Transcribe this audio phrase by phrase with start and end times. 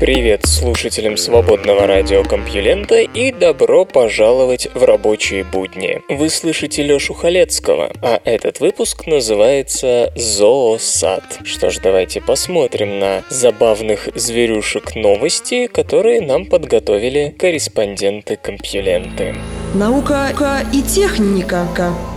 [0.00, 6.00] Привет слушателям свободного радиокомпьюлента и добро пожаловать в рабочие будни.
[6.08, 11.40] Вы слышите Лёшу Халецкого, а этот выпуск называется «Зоосад».
[11.44, 19.34] Что ж, давайте посмотрим на забавных зверюшек новости, которые нам подготовили корреспонденты-компьюленты.
[19.74, 20.30] Наука
[20.72, 21.66] и техника.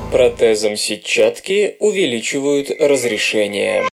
[0.09, 3.83] Протезом сетчатки увеличивают разрешение.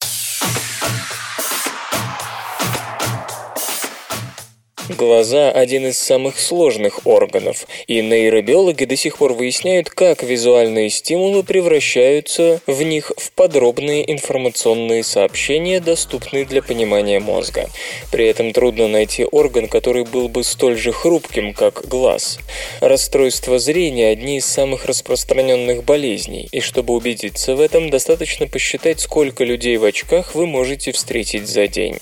[4.97, 11.45] Глаза– один из самых сложных органов, и нейробиологи до сих пор выясняют, как визуальные стимулы
[11.45, 17.71] превращаются в них в подробные информационные сообщения, доступные для понимания мозга.
[18.11, 22.41] При этом трудно найти орган, который был бы столь же хрупким, как глаз.
[22.81, 29.45] Расстройство зрения– одни из самых распространенных болезней, и чтобы убедиться в этом, достаточно посчитать, сколько
[29.45, 31.99] людей в очках вы можете встретить за день.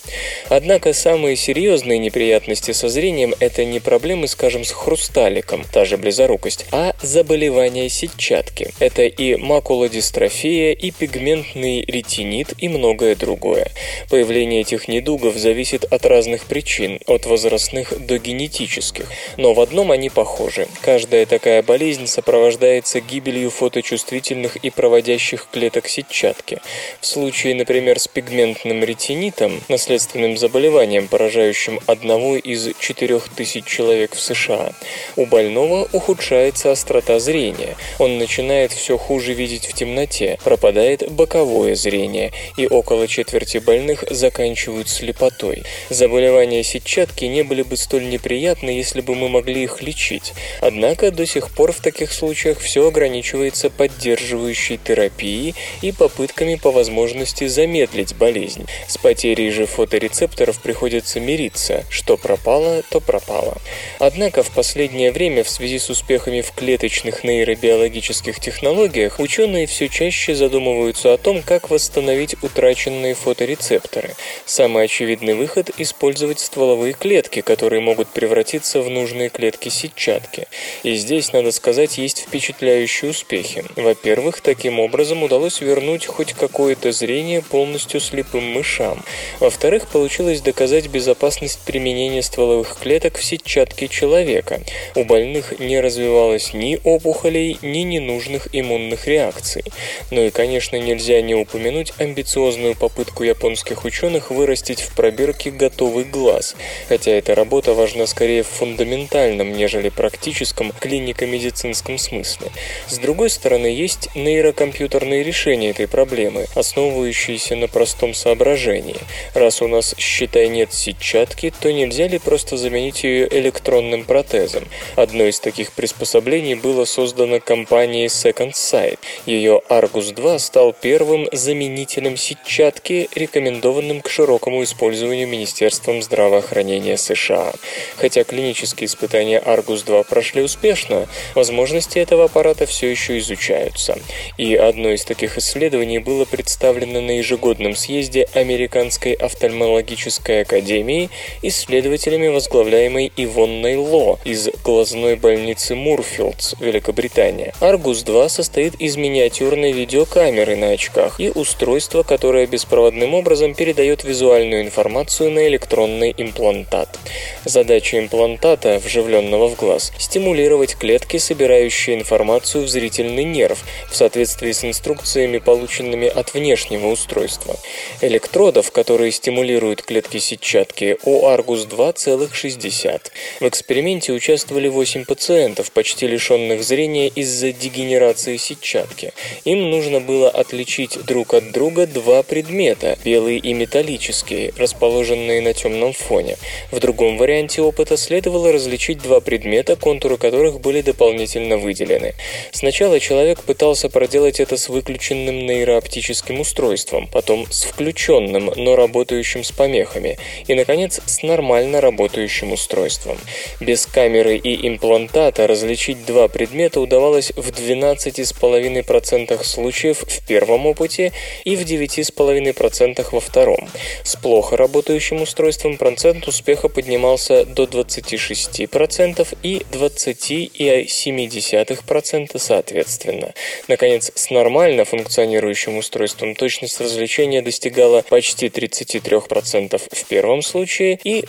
[0.48, 6.66] Однако самые серьезные неприятности со зрением– это не проблемы, скажем, с хрусталиком, та же близорукость,
[6.70, 8.72] а заболевания сетчатки.
[8.78, 13.72] Это и макулодистрофия, и пигментный ретинит, и многое другое.
[14.08, 19.10] Появление этих недугов зависит от разных причин, от возрастных до генетических.
[19.36, 20.68] Но в одном они похожи.
[20.80, 26.60] Каждая такая болезнь сопровождается гибелью фоточувствительных и проводящих клеток сетчатки.
[27.00, 34.72] В случае, например, с пигментным ретинитом, наследственным заболеванием, поражающим одного из 4000 человек в США.
[35.16, 37.76] У больного ухудшается острота зрения.
[37.98, 44.88] Он начинает все хуже видеть в темноте, пропадает боковое зрение, и около четверти больных заканчивают
[44.88, 45.62] слепотой.
[45.90, 50.32] Заболевания сетчатки не были бы столь неприятны, если бы мы могли их лечить.
[50.60, 57.46] Однако до сих пор в таких случаях все ограничивается поддерживающей терапией и попытками по возможности
[57.46, 58.66] замедлить болезнь.
[58.86, 63.56] С потерей же фоторецепторов приходится мириться, что пропало пропало, то пропало.
[63.98, 70.34] Однако в последнее время в связи с успехами в клеточных нейробиологических технологиях ученые все чаще
[70.34, 74.14] задумываются о том, как восстановить утраченные фоторецепторы.
[74.44, 80.46] Самый очевидный выход– использовать стволовые клетки, которые могут превратиться в нужные клетки сетчатки.
[80.82, 83.64] И здесь, надо сказать, есть впечатляющие успехи.
[83.76, 89.02] Во-первых, таким образом удалось вернуть хоть какое-то зрение полностью слепым мышам.
[89.40, 94.62] Во-вторых, получилось доказать безопасность применения стволовых стволовых клеток в сетчатке человека.
[94.94, 99.64] У больных не развивалось ни опухолей, ни ненужных иммунных реакций.
[100.10, 106.56] Ну и, конечно, нельзя не упомянуть амбициозную попытку японских ученых вырастить в пробирке готовый глаз,
[106.88, 112.48] хотя эта работа важна скорее в фундаментальном, нежели практическом клинико-медицинском смысле.
[112.88, 118.96] С другой стороны, есть нейрокомпьютерные решения этой проблемы, основывающиеся на простом соображении.
[119.34, 124.64] Раз у нас, считай, нет сетчатки, то нельзя ли просто заменить ее электронным протезом.
[124.96, 128.98] Одно из таких приспособлений было создано компанией Second Sight.
[129.24, 137.54] Ее Argus 2 стал первым заменителем сетчатки, рекомендованным к широкому использованию Министерством здравоохранения США.
[137.96, 143.98] Хотя клинические испытания Argus 2 прошли успешно, возможности этого аппарата все еще изучаются.
[144.36, 151.08] И одно из таких исследований было представлено на ежегодном съезде Американской офтальмологической академии
[151.40, 157.54] исследователями усилиями возглавляемой Ивонной Ло из глазной больницы Мурфилдс, Великобритания.
[157.60, 165.30] Аргус-2 состоит из миниатюрной видеокамеры на очках и устройства, которое беспроводным образом передает визуальную информацию
[165.30, 166.98] на электронный имплантат.
[167.44, 174.64] Задача имплантата, вживленного в глаз, стимулировать клетки, собирающие информацию в зрительный нерв, в соответствии с
[174.64, 177.56] инструкциями, полученными от внешнего устройства.
[178.00, 183.10] Электродов, которые стимулируют клетки сетчатки, у Аргус-2 2,6.
[183.40, 189.12] В эксперименте участвовали 8 пациентов, почти лишенных зрения из-за дегенерации сетчатки.
[189.44, 195.92] Им нужно было отличить друг от друга два предмета, белые и металлические, расположенные на темном
[195.92, 196.36] фоне.
[196.70, 202.14] В другом варианте опыта следовало различить два предмета, контуры которых были дополнительно выделены.
[202.52, 209.52] Сначала человек пытался проделать это с выключенным нейрооптическим устройством, потом с включенным, но работающим с
[209.52, 213.18] помехами, и, наконец, с нормально работающим работающим устройством.
[213.60, 221.12] Без камеры и имплантата различить два предмета удавалось в 12,5% случаев в первом опыте
[221.44, 223.68] и в 9,5% во втором.
[224.04, 233.34] С плохо работающим устройством процент успеха поднимался до 26% и 20,7% соответственно.
[233.66, 241.24] Наконец, с нормально функционирующим устройством точность развлечения достигала почти 33% в первом случае и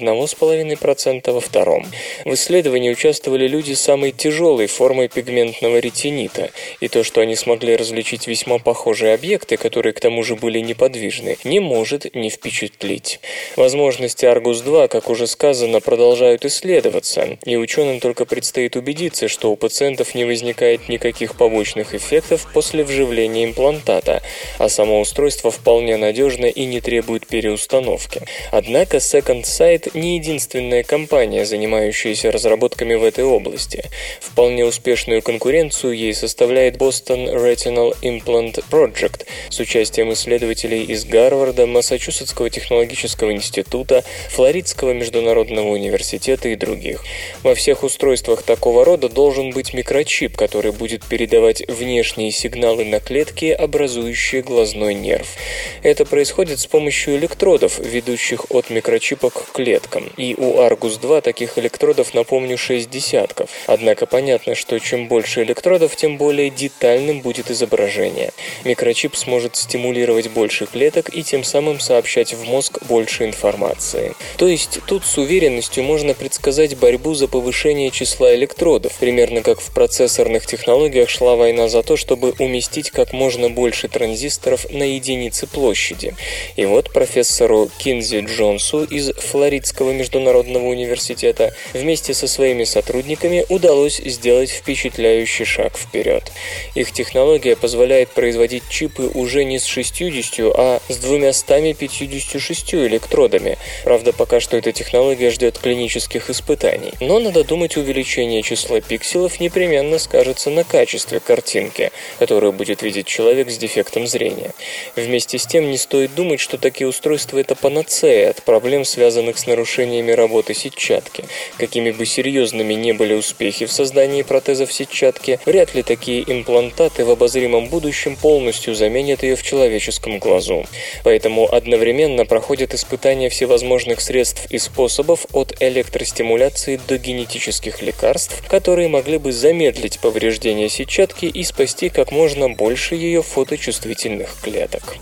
[0.00, 1.86] 41,5% во втором.
[2.24, 6.50] В исследовании участвовали люди с самой тяжелой формой пигментного ретинита,
[6.80, 11.36] и то, что они смогли различить весьма похожие объекты, которые к тому же были неподвижны,
[11.44, 13.20] не может не впечатлить.
[13.56, 20.14] Возможности Argus-2, как уже сказано, продолжают исследоваться, и ученым только предстоит убедиться, что у пациентов
[20.14, 24.22] не возникает никаких побочных эффектов после вживления имплантата,
[24.58, 28.22] а само устройство вполне надежно и не требует переустановки.
[28.50, 33.84] Однако Second Sight не единственная компания, занимающаяся разработками в этой области.
[34.20, 42.50] Вполне успешную конкуренцию ей составляет Boston Retinal Implant Project с участием исследователей из Гарварда, Массачусетского
[42.50, 47.04] технологического института, Флоридского международного университета и других.
[47.42, 53.46] Во всех устройствах такого рода должен быть микрочип, который будет передавать внешние сигналы на клетки,
[53.46, 55.34] образующие глазной нерв.
[55.82, 60.10] Это происходит с помощью электродов, ведущих от микрочипа к клеткам.
[60.16, 63.50] И у Argus 2 таких электродов, напомню, 6 десятков.
[63.66, 68.32] Однако понятно, что чем больше электродов, тем более детальным будет изображение.
[68.64, 74.14] Микрочип сможет стимулировать больше клеток и тем самым сообщать в мозг больше информации.
[74.36, 79.72] То есть тут с уверенностью можно предсказать борьбу за повышение числа электродов, примерно как в
[79.74, 86.14] процессорных технологиях шла война за то, чтобы уместить как можно больше транзисторов на единицы площади.
[86.56, 94.50] И вот профессору Кинзи Джонсу из Флоридского международного университета вместе со своими сотрудниками удалось сделать
[94.50, 96.32] впечатляющий шаг вперед.
[96.74, 103.58] Их технология позволяет производить чипы уже не с 60, а с 256 электродами.
[103.84, 106.92] Правда, пока что эта технология ждет клинических испытаний.
[107.00, 113.50] Но надо думать, увеличение числа пикселов непременно скажется на качестве картинки, которую будет видеть человек
[113.50, 114.52] с дефектом зрения.
[114.96, 119.46] Вместе с тем не стоит думать, что такие устройства это панацея от проблем, связанных с
[119.50, 121.24] нарушениями работы сетчатки.
[121.58, 127.10] Какими бы серьезными не были успехи в создании протезов сетчатки, вряд ли такие имплантаты в
[127.10, 130.64] обозримом будущем полностью заменят ее в человеческом глазу.
[131.04, 139.18] Поэтому одновременно проходят испытания всевозможных средств и способов от электростимуляции до генетических лекарств, которые могли
[139.18, 144.96] бы замедлить повреждение сетчатки и спасти как можно больше ее фоточувствительных клеток.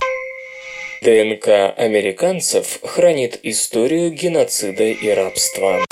[1.00, 5.85] ДНК американцев хранит историю геноцида и рабства.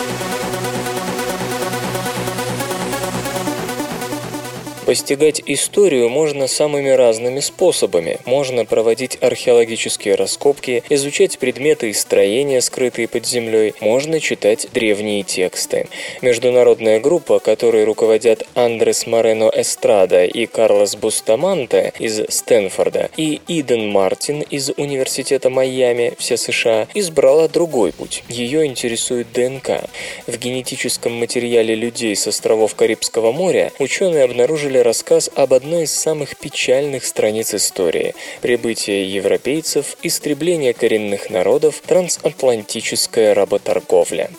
[4.87, 8.21] Постигать историю можно самыми разными способами.
[8.25, 15.89] Можно проводить археологические раскопки, изучать предметы и строения, скрытые под землей, можно читать древние тексты.
[16.23, 24.43] Международная группа, которой руководят Андрес Морено Эстрада и Карлос Бустаманте из Стэнфорда и Иден Мартин
[24.43, 28.23] из Университета Майами, все США, избрала другой путь.
[28.29, 29.91] Ее интересует ДНК.
[30.29, 35.93] В генетическом материале людей с островов Карибского моря ученые обнаружили написали рассказ об одной из
[35.93, 44.31] самых печальных страниц истории– прибытие европейцев, истребление коренных народов, трансатлантическая работорговля.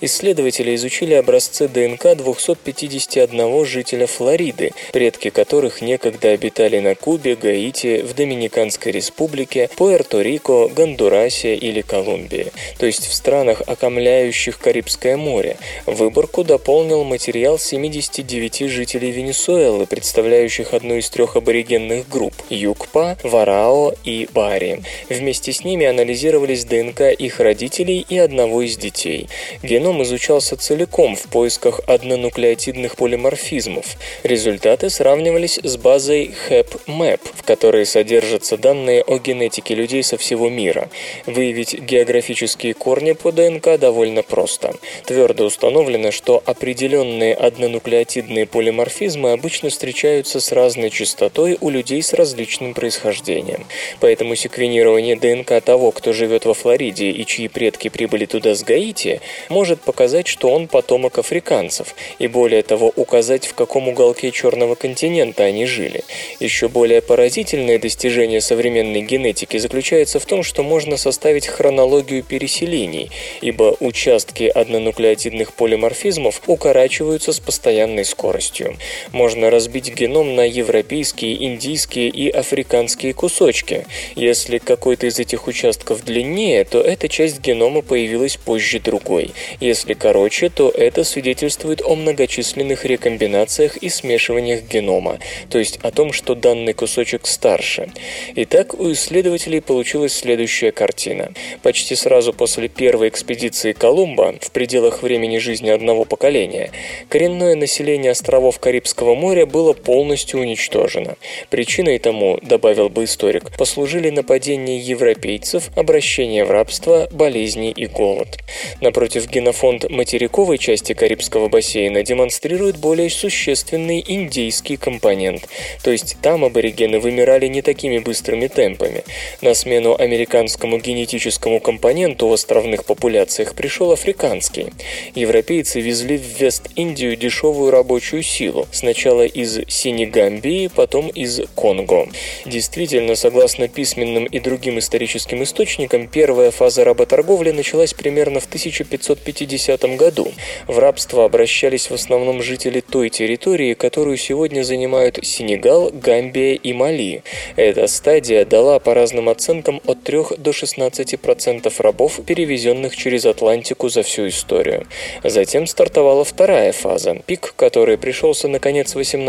[0.00, 8.14] Исследователи изучили образцы ДНК 251 жителя Флориды, предки которых некогда обитали на Кубе, Гаити, в
[8.14, 15.56] Доминиканской республике, Пуэрто-Рико, Гондурасе или Колумбии, то есть в странах, окомляющих Карибское море.
[15.86, 23.94] Выборку дополнил материал 79 жителей Венесуэлы, символы, представляющих одну из трех аборигенных групп– Юкпа, Варао
[24.04, 24.82] и Бари.
[25.08, 29.28] Вместе с ними анализировались ДНК их родителей и одного из детей.
[29.62, 33.86] Геном изучался целиком в поисках однонуклеотидных полиморфизмов.
[34.22, 40.88] Результаты сравнивались с базой HEP-MAP, в которой содержатся данные о генетике людей со всего мира.
[41.26, 44.74] Выявить географические корни по ДНК довольно просто.
[45.06, 52.74] Твердо установлено, что определенные однонуклеотидные полиморфизмы обычно встречаются с разной частотой у людей с различным
[52.74, 53.66] происхождением.
[54.00, 59.20] Поэтому секвенирование ДНК того, кто живет во Флориде и чьи предки прибыли туда с Гаити,
[59.48, 65.42] может показать, что он потомок африканцев, и более того указать, в каком уголке Черного континента
[65.42, 66.04] они жили.
[66.38, 73.10] Еще более поразительное достижение современной генетики заключается в том, что можно составить хронологию переселений,
[73.40, 78.76] ибо участки однонуклеотидных полиморфизмов укорачиваются с постоянной скоростью.
[79.12, 83.86] Можно разбить геном на европейские, индийские и африканские кусочки.
[84.16, 89.30] Если какой-то из этих участков длиннее, то эта часть генома появилась позже другой.
[89.60, 96.12] Если короче, то это свидетельствует о многочисленных рекомбинациях и смешиваниях генома, то есть о том,
[96.12, 97.88] что данный кусочек старше.
[98.34, 101.32] Итак, у исследователей получилась следующая картина.
[101.62, 106.72] Почти сразу после первой экспедиции Колумба, в пределах времени жизни одного поколения,
[107.08, 111.16] коренное население островов Карибского моря было полностью уничтожено.
[111.50, 118.38] Причиной тому, добавил бы историк, послужили нападения европейцев, обращение в рабство, болезни и голод.
[118.80, 125.48] Напротив, генофонд материковой части Карибского бассейна демонстрирует более существенный индейский компонент,
[125.84, 129.04] то есть там аборигены вымирали не такими быстрыми темпами.
[129.42, 134.66] На смену американскому генетическому компоненту в островных популяциях пришел африканский.
[135.14, 142.08] Европейцы везли в Вест-Индию дешевую рабочую силу, сначала из Сенегамбии, потом из Конго.
[142.46, 150.32] Действительно, согласно письменным и другим историческим источникам, первая фаза работорговли началась примерно в 1550 году.
[150.66, 157.22] В рабство обращались в основном жители той территории, которую сегодня занимают Сенегал, Гамбия и Мали.
[157.56, 164.02] Эта стадия дала по разным оценкам от 3 до 16% рабов, перевезенных через Атлантику за
[164.02, 164.86] всю историю.
[165.24, 169.21] Затем стартовала вторая фаза, пик которой пришелся на конец 18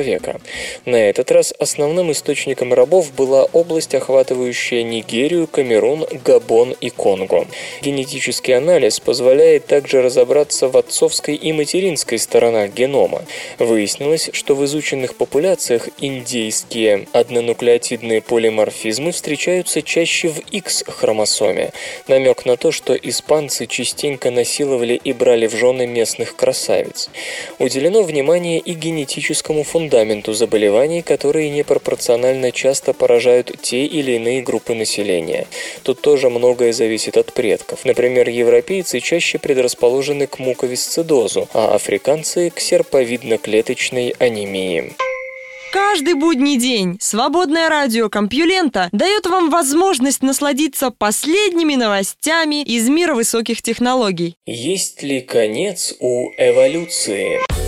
[0.00, 0.40] века.
[0.84, 7.46] На этот раз основным источником рабов была область, охватывающая Нигерию, Камерун, Габон и Конго.
[7.82, 13.22] Генетический анализ позволяет также разобраться в отцовской и материнской сторонах генома.
[13.58, 21.72] Выяснилось, что в изученных популяциях индейские однонуклеотидные полиморфизмы встречаются чаще в X-хромосоме,
[22.08, 27.10] намек на то, что испанцы частенько насиловали и брали в жены местных красавиц.
[27.58, 35.46] Уделено внимание и генетическому фундаменту заболеваний, которые непропорционально часто поражают те или иные группы населения.
[35.82, 37.84] Тут тоже многое зависит от предков.
[37.84, 44.94] Например, европейцы чаще предрасположены к муковисцидозу, а африканцы– к серповидно-клеточной анемии.
[45.70, 53.60] Каждый будний день свободное радио Компьюлента дает вам возможность насладиться последними новостями из мира высоких
[53.60, 54.34] технологий.
[54.46, 57.67] Есть ли конец у эволюции?